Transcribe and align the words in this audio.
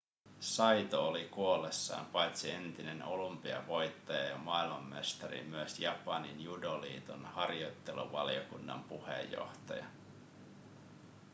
saito 0.39 1.07
oli 1.07 1.25
kuollessaan 1.31 2.05
paitsi 2.05 2.51
entinen 2.51 3.03
olympiavoittaja 3.03 4.23
ja 4.23 4.37
maailmanmestari 4.37 5.43
myös 5.43 5.79
japanin 5.79 6.41
judoliiton 6.43 7.25
harjoitteluvaliokunnan 7.25 8.83
puheenjohtaja 8.83 9.85